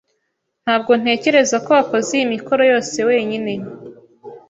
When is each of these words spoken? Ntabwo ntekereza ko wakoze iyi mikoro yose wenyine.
Ntabwo 0.63 0.91
ntekereza 1.01 1.55
ko 1.65 1.69
wakoze 1.77 2.09
iyi 2.17 2.25
mikoro 2.33 2.61
yose 2.71 2.97
wenyine. 3.09 3.51